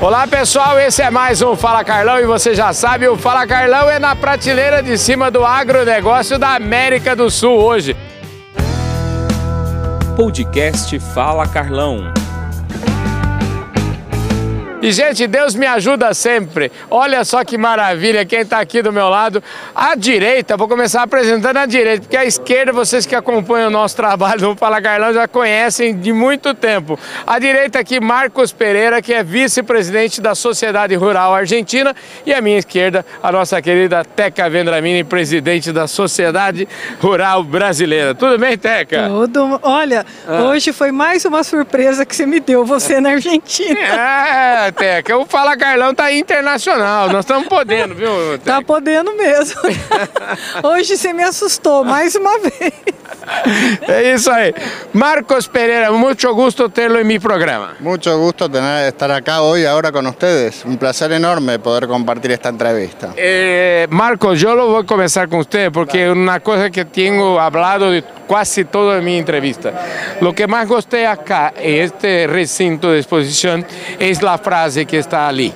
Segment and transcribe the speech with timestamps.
[0.00, 3.90] Olá pessoal, esse é mais um Fala Carlão e você já sabe, o Fala Carlão
[3.90, 7.94] é na prateleira de cima do agronegócio da América do Sul hoje.
[10.16, 12.10] Podcast Fala Carlão.
[14.82, 16.72] E, gente, Deus me ajuda sempre.
[16.90, 19.42] Olha só que maravilha quem está aqui do meu lado.
[19.74, 23.94] À direita, vou começar apresentando a direita, porque a esquerda, vocês que acompanham o nosso
[24.00, 26.98] trabalho no Fala Carlão já conhecem de muito tempo.
[27.26, 31.94] À direita aqui, Marcos Pereira, que é vice-presidente da Sociedade Rural Argentina.
[32.24, 36.66] E à minha esquerda, a nossa querida Teca Vendramini, presidente da Sociedade
[37.02, 38.14] Rural Brasileira.
[38.14, 39.08] Tudo bem, Teca?
[39.08, 39.60] Tudo.
[39.62, 40.44] Olha, ah.
[40.44, 43.78] hoje foi mais uma surpresa que você me deu, você na Argentina.
[43.78, 45.16] É, Teca.
[45.16, 47.08] O Fala Carlão tá internacional.
[47.08, 48.44] Nós estamos podendo, viu, Teca?
[48.44, 49.60] Tá podendo mesmo.
[50.62, 52.99] Hoje você me assustou mais uma vez.
[53.88, 54.54] É isso aí.
[54.92, 57.76] Marcos Pereira, muito gusto tê-lo em meu programa.
[57.80, 60.64] Muito gusto tener, estar acá hoy, ahora con ustedes.
[60.64, 63.12] Un placer enorme poder compartir esta entrevista.
[63.16, 67.90] Eh, Marcos, yo lo voy a comenzar con usted porque una cosa que tengo hablado
[67.90, 69.72] de casi toda mi entrevista.
[70.20, 73.66] Lo que más gosté acá en este recinto de exposición
[73.98, 75.52] es la frase que está allí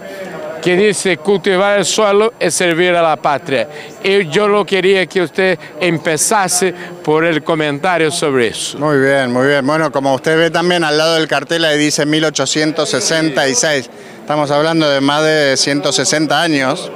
[0.64, 3.68] que dice cultivar el suelo es servir a la patria.
[4.02, 6.72] Y yo lo quería que usted empezase
[7.04, 8.78] por el comentario sobre eso.
[8.78, 9.66] Muy bien, muy bien.
[9.66, 13.90] Bueno, como usted ve también al lado del cartel ahí dice 1866.
[14.20, 16.90] Estamos hablando de más de 160 años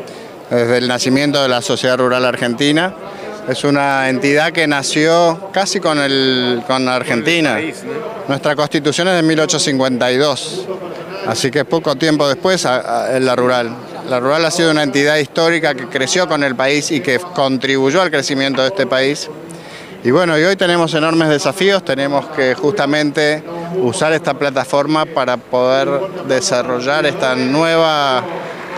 [0.49, 2.95] desde el nacimiento de la Sociedad Rural Argentina.
[3.51, 7.59] Es una entidad que nació casi con, el, con Argentina.
[8.29, 10.67] Nuestra constitución es de 1852.
[11.29, 13.77] Así que poco tiempo después en la rural.
[14.09, 18.01] La rural ha sido una entidad histórica que creció con el país y que contribuyó
[18.01, 19.29] al crecimiento de este país.
[20.03, 23.43] Y bueno, hoy tenemos enormes desafíos, tenemos que justamente
[23.77, 25.89] usar esta plataforma para poder
[26.27, 28.25] desarrollar esta nueva,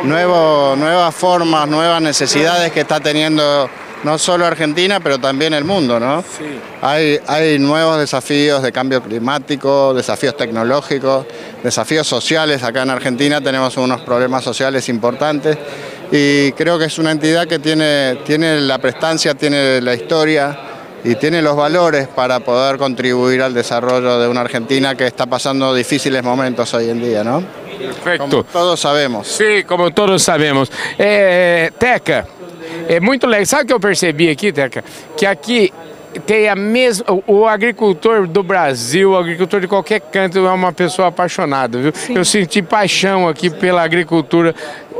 [0.02, 3.70] nuevo, nuevas formas, nuevas necesidades que está teniendo
[4.02, 6.22] no solo Argentina, pero también el mundo, ¿no?
[6.22, 6.44] Sí.
[6.82, 11.26] Hay, hay nuevos desafíos de cambio climático, desafíos tecnológicos,
[11.62, 12.62] desafíos sociales.
[12.62, 15.58] Acá en Argentina tenemos unos problemas sociales importantes
[16.10, 20.58] y creo que es una entidad que tiene, tiene la prestancia, tiene la historia
[21.04, 25.74] y tiene los valores para poder contribuir al desarrollo de una Argentina que está pasando
[25.74, 27.42] difíciles momentos hoy en día, ¿no?
[27.78, 28.28] Perfecto.
[28.28, 29.26] Como todos sabemos.
[29.26, 30.70] Sí, como todos sabemos.
[30.98, 32.26] Eh, Teca,
[32.90, 33.46] É muito legal.
[33.46, 34.82] Sabe o que eu percebi aqui, Teca?
[35.16, 35.72] Que aqui
[36.26, 37.06] tem a mesma.
[37.24, 41.92] O agricultor do Brasil, o agricultor de qualquer canto é uma pessoa apaixonada, viu?
[41.94, 42.16] Sim.
[42.16, 44.52] Eu senti paixão aqui pela agricultura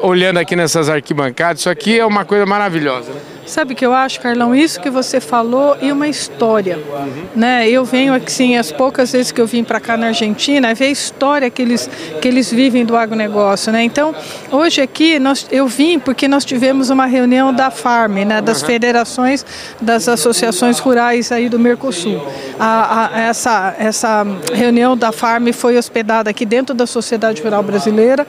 [0.03, 1.63] olhando aqui nessas arquibancadas.
[1.63, 3.11] Isso aqui é uma coisa maravilhosa.
[3.11, 3.21] Né?
[3.51, 4.55] Sabe o que eu acho, Carlão?
[4.55, 6.77] Isso que você falou e uma história.
[6.77, 7.25] Uhum.
[7.35, 7.69] Né?
[7.69, 10.75] Eu venho aqui, sim, as poucas vezes que eu vim para cá na Argentina, é
[10.75, 11.91] ver a história que eles,
[12.23, 13.73] que eles vivem do agronegócio.
[13.73, 13.83] Né?
[13.83, 14.15] Então,
[14.53, 18.41] hoje aqui nós, eu vim porque nós tivemos uma reunião da FARM, né?
[18.41, 18.69] das uhum.
[18.69, 19.45] federações
[19.81, 22.25] das associações rurais aí do Mercosul.
[22.57, 28.25] A, a, essa, essa reunião da FARM foi hospedada aqui dentro da Sociedade Rural Brasileira,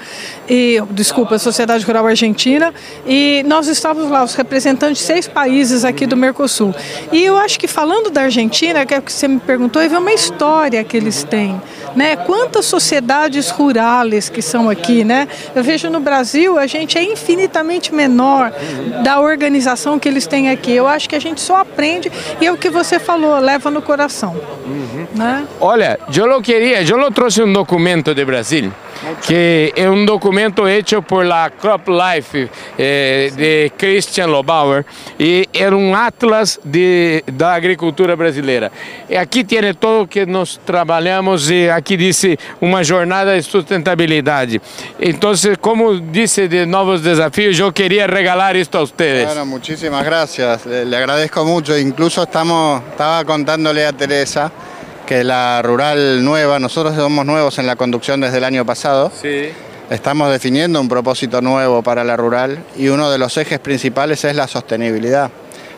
[0.50, 2.74] e, desculpa, Sociedade Rural Argentina,
[3.06, 6.74] e nós estávamos lá, os representantes seis países aqui do Mercosul.
[7.12, 9.88] E eu acho que falando da Argentina, que é o que você me perguntou, é
[9.88, 11.62] uma história que eles têm.
[11.94, 12.16] Né?
[12.16, 15.28] Quantas sociedades rurais que são aqui, né?
[15.54, 18.54] Eu vejo no Brasil, a gente é infinitamente menor
[19.04, 20.72] da organização que eles têm aqui.
[20.72, 23.82] Eu acho que a gente só aprende e é o que você falou, leva no
[23.82, 24.34] coração.
[24.66, 25.08] Uhum.
[25.14, 25.46] Né?
[25.60, 28.72] Olha, eu não queria, eu trouxe um documento de Brasil
[29.22, 34.86] que é um documento hecho por la Crop Life eh, de Christian Lobauer
[35.20, 38.72] e era um atlas de, da agricultura brasileira.
[39.10, 44.62] E aqui tem todo o que nós trabalhamos e aqui disse uma jornada de sustentabilidade.
[45.00, 49.26] Então, como disse de novos desafios, eu queria regalar isto a vocês.
[49.26, 50.66] Bueno, muchísimas gracias.
[50.66, 51.78] Le, agradezco mucho.
[51.78, 54.52] Incluso estamos, estaba contándole a Teresa
[55.12, 59.12] que la rural nueva, nosotros somos nuevos en la conducción desde el año pasado.
[59.22, 59.50] Sí.
[59.90, 64.38] Estamos definiendo un propósito nuevo para la rural y uno de los ejes principales es
[64.38, 65.30] la sostenibilidad,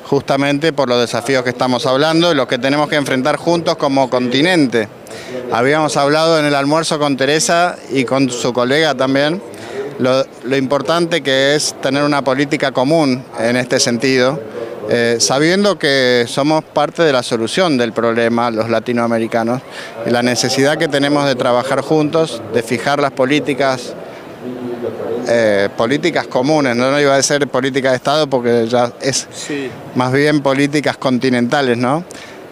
[0.03, 4.07] justamente por los desafíos que estamos hablando y los que tenemos que enfrentar juntos como
[4.07, 4.87] continente.
[5.51, 9.41] Habíamos hablado en el almuerzo con Teresa y con su colega también
[9.97, 14.39] lo, lo importante que es tener una política común en este sentido
[14.89, 19.61] eh, sabiendo que somos parte de la solución del problema, los latinoamericanos,
[20.05, 23.93] y la necesidad que tenemos de trabajar juntos, de fijar las políticas,
[25.27, 29.27] eh, políticas comunes, no, iba a ser política de Estado porque ya es
[29.95, 32.03] más bien políticas continentales, ¿no?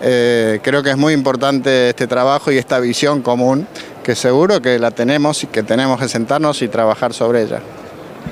[0.04, 3.68] Eh, creo que es muy importante este trabajo y esta visión común
[4.04, 7.62] que seguro que la tenemos y que tenemos que sentarnos y trabajar sobre ella.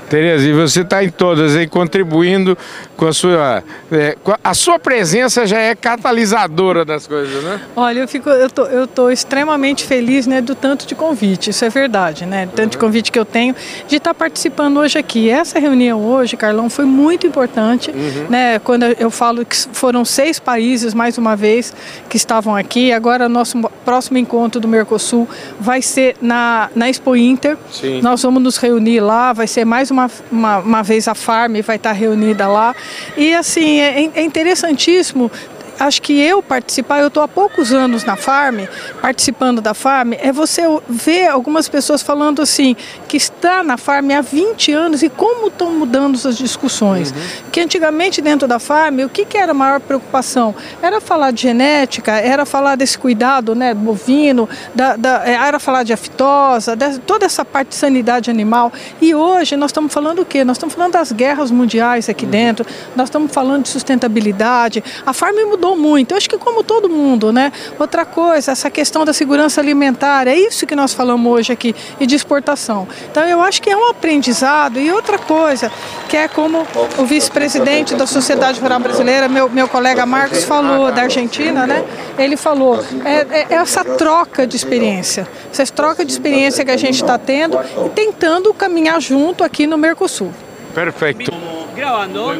[0.10, 2.58] Tereza, e você está em todas aí contribuindo
[2.98, 3.64] com a sua.
[3.92, 7.62] É, a sua presença já é catalisadora das coisas, né?
[7.76, 11.64] Olha, eu fico, eu tô, eu tô extremamente feliz, né, do tanto de convite, isso
[11.64, 12.50] é verdade, né?
[12.56, 13.56] Tanto de convite que eu tenho
[13.88, 15.30] de estar tá participando hoje aqui.
[15.30, 18.28] Essa reunião hoje, Carlão, foi muito importante, uhum.
[18.30, 18.60] né?
[18.60, 21.74] Quando eu falo que foram seis países, mais uma vez,
[22.10, 22.92] que estavam aqui.
[22.92, 25.28] Agora, nosso próximo encontro do Mercosul
[25.60, 27.58] vai ser na, na Expo Inter.
[27.72, 28.02] Sim.
[28.02, 31.56] Nós vamos nos reunir lá, vai ser mais uma uma, uma, uma vez a Farm
[31.62, 32.76] vai estar reunida lá.
[33.18, 35.32] E assim, é, é interessantíssimo
[35.80, 38.62] acho que eu participar, eu estou há poucos anos na Farm,
[39.02, 42.76] participando da Farm, é você ver algumas pessoas falando assim,
[43.08, 47.12] que está na Farm há 20 anos e como estão mudando as discussões.
[47.12, 47.50] Uhum.
[47.52, 50.54] Que antigamente dentro da Farm, o que, que era a maior preocupação?
[50.82, 55.84] Era falar de genética, era falar desse cuidado né, bovino, da, da, é, era falar
[55.84, 58.72] de aftosa, de, toda essa parte de sanidade animal.
[59.02, 60.44] E hoje nós estamos falando o quê?
[60.44, 62.32] Nós estamos falando das guerras mundiais aqui uhum.
[62.32, 62.66] dentro,
[62.96, 64.84] nós estamos falando de sustentabilidade.
[65.06, 66.12] A Farm mudou mudou muito.
[66.12, 67.52] Eu acho que como todo mundo, né?
[67.78, 72.06] Outra coisa, essa questão da segurança alimentar, é isso que nós falamos hoje aqui, e
[72.06, 72.88] de exportação.
[73.12, 74.80] Então eu acho que é um aprendizado.
[74.80, 75.72] E outra coisa,
[76.08, 76.66] que é como
[76.98, 81.84] o vice-presidente da Sociedade Rural Brasileira, meu, meu colega Marcos falou, da Argentina, né?
[82.18, 86.78] Ele falou, é, é, é essa troca de experiência, essa troca de experiência que a
[86.78, 90.34] gente está tendo e tentando caminhar junto aqui no Mercosul.
[90.74, 91.59] Perfeito.
[91.80, 92.36] Gravando.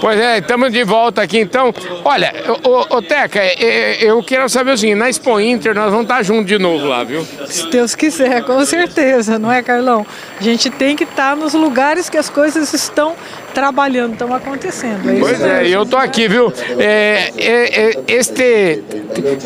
[0.00, 1.72] Pois é, estamos de volta aqui então.
[2.04, 3.40] Olha, ô, ô Teca,
[4.00, 7.02] eu quero saber o seguinte, na Expo Inter nós vamos estar juntos de novo lá,
[7.02, 7.26] viu?
[7.46, 10.06] Se Deus quiser, com certeza, não é, Carlão?
[10.38, 13.14] A gente tem que estar nos lugares que as coisas estão
[13.54, 15.10] trabalhando, estão acontecendo.
[15.10, 16.52] É pois é, eu tô aqui, viu?
[16.78, 18.82] É, é, é este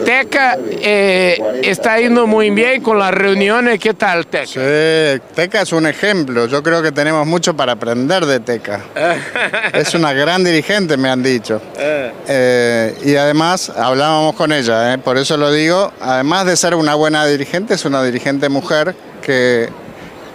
[0.05, 4.47] Teca é, está indo muito bem com as reuniões, que tal, Teca?
[4.47, 6.49] Sí, Teca é um exemplo.
[6.51, 8.83] Eu creo que temos muito para aprender de Teca.
[9.73, 11.61] es una gran dirigente, me han dicho.
[11.79, 16.94] Eh, y además hablábamos con ella, eh, por eso lo digo, además de ser una
[16.94, 19.69] buena dirigente, es una dirigente mujer que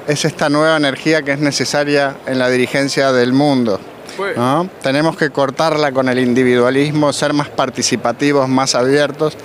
[0.07, 3.79] es esta nueva energía que es necesaria en la dirigencia del mundo.
[4.83, 9.35] Tenemos que cortarla con el individualismo, ser más participativos, más abiertos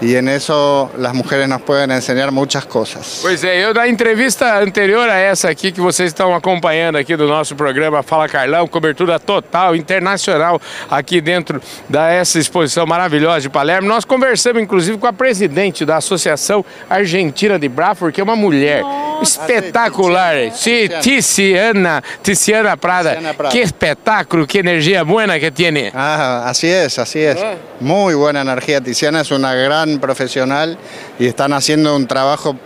[0.00, 3.20] e em isso as mulheres nos podem ensinar muitas coisas.
[3.22, 7.26] Pois é, eu da entrevista anterior a essa aqui que vocês estão acompanhando aqui do
[7.26, 10.60] nosso programa Fala Carlão, cobertura total, internacional
[10.90, 16.64] aqui dentro dessa exposição maravilhosa de Palermo, nós conversamos inclusive com a presidente da Associação
[16.88, 18.82] Argentina de Braford, que é uma mulher.
[19.22, 20.52] Espectacular.
[20.54, 23.18] Sí, Tiziana, Tiziana Prada.
[23.50, 25.90] Qué espectáculo, qué energía buena que tiene.
[25.94, 27.38] Ah, así es, así es.
[27.80, 28.80] Muy buena energía.
[28.80, 30.78] Tiziana es una gran profesional
[31.18, 32.56] y están haciendo un trabajo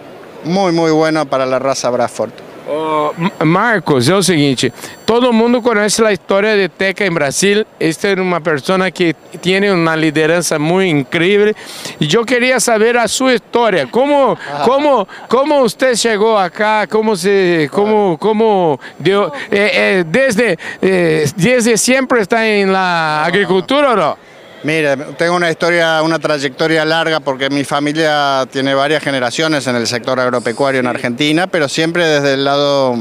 [0.45, 2.33] muy, muy bueno para la raza Bradford.
[2.67, 3.13] Oh,
[3.45, 4.73] Marcos, é o seguinte,
[5.07, 9.71] todo mundo conhece a história de Teca em Brasil, esta é uma pessoa que tem
[9.71, 11.55] uma liderança muito incrível
[12.01, 17.69] e eu queria saber a sua história, como, como, como você chegou acá, como se,
[17.73, 24.30] como, como deu, eh, eh, desde, eh, desde sempre está em la agricultura ou não?
[24.63, 29.87] Mire, tengo una historia, una trayectoria larga porque mi familia tiene varias generaciones en el
[29.87, 32.95] sector agropecuario en Argentina, pero siempre desde el lado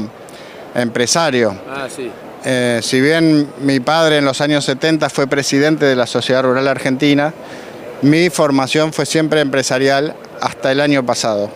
[0.74, 1.54] empresario.
[1.68, 2.10] Ah, sí.
[2.46, 6.66] Eh, si bien mi padre en los años 70 fue presidente de la Sociedad Rural
[6.66, 7.34] Argentina,
[8.00, 11.50] mi formación fue siempre empresarial hasta el año pasado.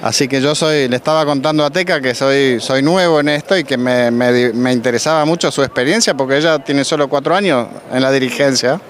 [0.00, 3.56] Así que yo soy, le estaba contando a Teca que soy, soy nuevo en esto
[3.58, 8.00] y que me, me interesaba mucho su experiencia porque ella tiene solo cuatro años en
[8.00, 8.80] la dirigencia.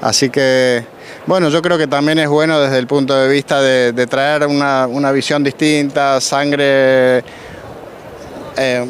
[0.00, 0.84] Así que,
[1.26, 5.12] bueno, yo creo que también es bueno desde el punto de vista de, traer una,
[5.12, 7.24] visión distinta, sangre,
[8.56, 8.84] eh,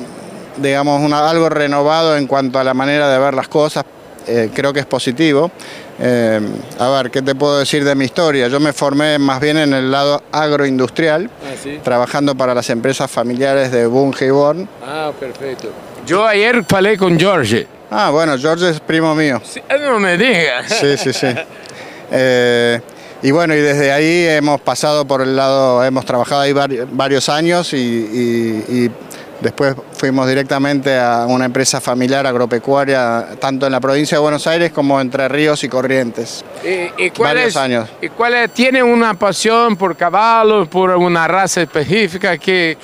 [0.56, 3.84] digamos, algo renovado en cuanto a la manera de ver las cosas.
[4.28, 5.52] Eh, creo que es positivo.
[6.00, 6.40] Eh,
[6.78, 8.48] a ver, ¿qué te puedo decir de mi historia?
[8.48, 13.70] Yo me formé más bien en el lado agroindustrial, ah, trabajando para las empresas familiares
[13.70, 14.68] de Bunge y Born.
[14.84, 15.68] Ah, perfecto.
[16.04, 17.75] Yo ayer falé con George.
[17.90, 19.40] Ah, bueno, George es primo mío.
[19.44, 20.68] Sí, no me diga.
[20.68, 21.28] Sí, sí, sí.
[22.08, 22.80] Eh,
[23.20, 27.72] y bueno, y desde ahí hemos pasado por el lado, hemos trabajado ahí varios años
[27.72, 28.88] y,
[29.40, 34.70] después fuimos directamente a una empresa familiar agropecuaria, tanto en la provincia de Buenos Aires
[34.70, 36.44] como entre Ríos y Corrientes.
[36.62, 37.88] ¿Y, varios años.
[38.00, 42.38] ¿Y cuál tiene una pasión por caballos, por una raza específica?
[42.38, 42.78] ¿Qué,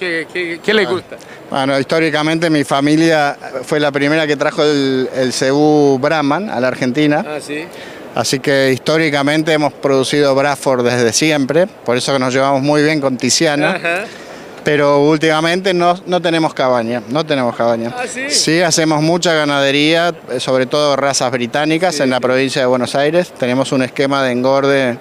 [0.60, 1.16] qué, le gusta?
[1.52, 6.68] Bueno, históricamente mi familia fue la primera que trajo el, el Cebú Brahman a la
[6.68, 7.22] Argentina.
[7.28, 7.66] Ah, sí.
[8.14, 13.02] Así que históricamente hemos producido Bradford desde siempre, por eso que nos llevamos muy bien
[13.02, 13.78] con Tiziana.
[14.64, 17.92] Pero últimamente no, no tenemos cabaña, no tenemos cabaña.
[17.98, 18.30] ¿Ah, sí?
[18.30, 23.30] Sí, hacemos mucha ganadería, eh, sobre todo razas británicas en la provincia de Buenos Aires.
[23.38, 24.96] Tenemos un esquema de engorde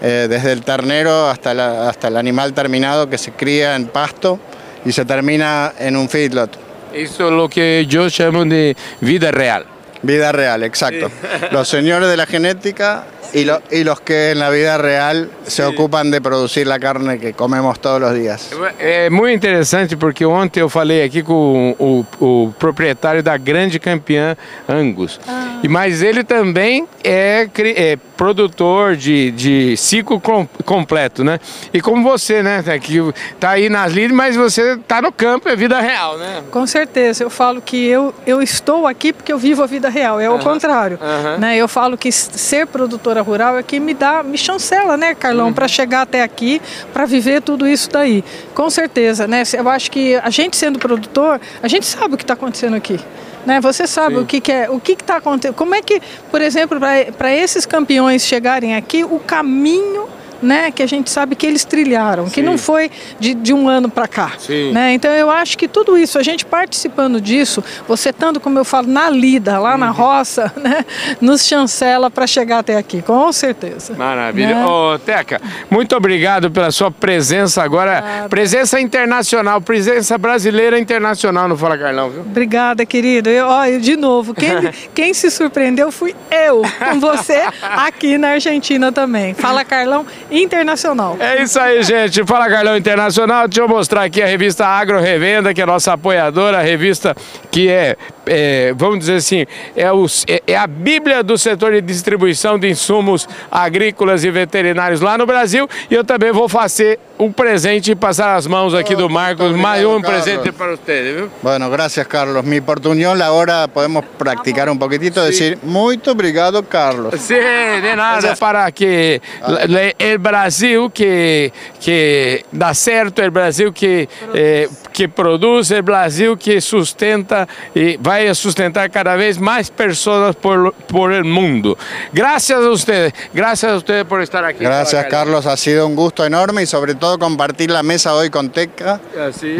[0.00, 4.38] eh, desde el ternero hasta, la- hasta el animal terminado que se cría en pasto
[4.84, 6.56] y se termina en un feedlot.
[6.94, 9.64] Isso é o que eu chamo de vida real.
[10.02, 11.10] Vida real, exacto.
[11.52, 13.04] Los señores de la genética
[13.34, 17.18] y, lo- y los que en la vida real se ocupan de producir la carne
[17.18, 18.50] que comemos todos los días.
[18.78, 24.36] É muito interessante porque ontem eu falei aqui com o, o proprietário da grande campeã
[24.68, 25.20] Angus.
[25.62, 31.38] E mas ele também é, é produtor de, de ciclo com- completo, né?
[31.72, 32.62] E como você, né?
[32.80, 32.98] Que
[33.38, 36.42] tá aí nas lides, mas você tá no campo, é vida real, né?
[36.50, 40.20] Com certeza, eu falo que eu, eu estou aqui porque eu vivo a vida real,
[40.20, 40.98] é o contrário.
[41.38, 41.56] Né?
[41.56, 42.66] Eu falo que ser
[43.10, 45.52] produtora rural é que me dá, me chancela, né, Carlão, Uhum.
[45.52, 46.60] para chegar até aqui,
[46.92, 48.24] para viver tudo isso daí.
[48.54, 49.42] Com certeza, né?
[49.52, 52.98] Eu acho que a gente sendo produtor, a gente sabe o que está acontecendo aqui.
[53.44, 53.60] Né?
[53.60, 54.20] Você sabe Sim.
[54.22, 55.54] o que, que é, o que está acontecendo.
[55.54, 56.00] Como é que,
[56.30, 56.78] por exemplo,
[57.16, 60.06] para esses campeões chegarem aqui, o caminho
[60.42, 62.42] né, que a gente sabe que eles trilharam, que Sim.
[62.42, 64.32] não foi de, de um ano para cá.
[64.38, 64.72] Sim.
[64.72, 64.94] Né?
[64.94, 68.86] Então eu acho que tudo isso, a gente participando disso, você estando, como eu falo,
[68.88, 69.78] na lida, lá Uhum.
[69.78, 70.84] na roça, né,
[71.20, 73.94] nos chancela para chegar até aqui, com certeza.
[73.96, 74.54] Maravilha.
[74.56, 74.66] Né?
[74.66, 78.26] Ô, Teca, muito obrigado pela sua presença agora.
[78.28, 82.20] Presença internacional, presença brasileira internacional no Fala Carlão, viu?
[82.22, 83.28] Obrigada, querido.
[83.28, 84.50] Eu, ó, eu, de novo, quem,
[84.94, 89.34] quem se surpreendeu fui eu, com você aqui na Argentina também.
[89.34, 91.16] Fala, Carlão, internacional.
[91.18, 92.24] É isso aí, gente.
[92.24, 93.48] Fala Carlão Internacional.
[93.48, 97.16] Deixa eu mostrar aqui a revista Agro Revenda, que é a nossa apoiadora, a revista
[97.50, 97.96] que é,
[98.26, 99.44] é, vamos dizer assim,
[99.76, 105.00] é, os- é- é a bíblia do setor de distribuição de insumos agrícolas e veterinários
[105.00, 105.68] lá no Brasil.
[105.90, 109.50] E eu também vou fazer um presente e passar as mãos aqui do Marcos.
[109.50, 111.30] muito Mais um presente para você, viu?
[111.42, 112.42] Bueno, gracias Carlos.
[112.42, 117.20] Mi portuñol ahora podemos practicar un poquitito, decir muito obrigado Carlos.
[117.20, 117.34] Sim,
[117.82, 118.34] de nada.
[118.36, 125.82] Para que o Brasil que, que dá certo, o Brasil que, eh, que produz, o
[125.82, 131.76] Brasil que sustenta e vai sustentar cada vez mais pessoas por, por el mundo.
[132.12, 134.64] Gracias a ustedes, gracias a ustedes por estar aqui.
[134.64, 138.50] Gracias Carlos, ha sido un gusto enorme y sobre todo compartir la mesa hoy con
[138.50, 139.00] Teca.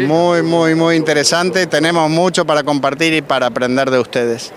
[0.07, 1.67] Muy, muy, muy interesante.
[1.67, 4.51] Tenemos mucho para compartir y para aprender de ustedes.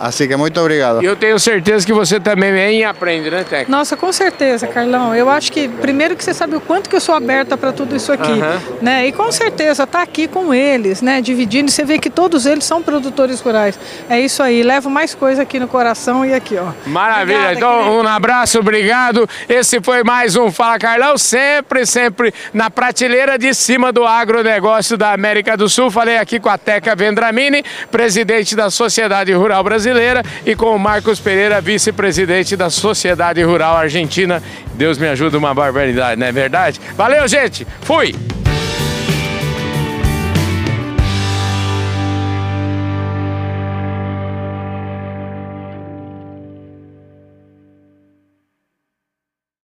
[0.00, 1.02] Así que muito obrigado.
[1.02, 3.68] E eu tenho certeza que você também vem e aprende, né, Tec?
[3.70, 5.14] Nossa, com certeza, Carlão.
[5.14, 7.94] Eu acho que, primeiro, que você sabe o quanto que eu sou aberta para tudo
[7.94, 8.32] isso aqui.
[8.80, 9.06] Né?
[9.06, 11.20] E com certeza, tá aqui com eles, né?
[11.20, 11.70] Dividindo.
[11.70, 13.78] Você vê que todos eles são produtores rurais.
[14.08, 14.62] É isso aí.
[14.62, 16.72] Levo mais coisa aqui no coração e aqui, ó.
[16.86, 18.02] Maravilha, Obrigada, então querido.
[18.02, 19.28] um abraço, obrigado.
[19.48, 25.12] Esse foi mais um Fala Carlão, sempre, sempre na prateleira de cima do agronegócio da
[25.12, 25.90] América do Sul.
[25.90, 31.20] Falei aqui com a Teca Vendramini, presidente da Sociedade Rural Brasileira, e com o Marcos
[31.20, 34.42] Pereira, vice-presidente da Sociedade Rural Argentina.
[34.74, 36.80] Deus me ajuda, uma barbaridade, não é verdade?
[36.96, 37.66] Valeu, gente!
[37.82, 38.14] Fui!